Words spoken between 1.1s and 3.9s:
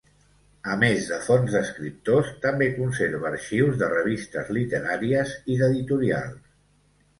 fons d'escriptors, també conserva arxius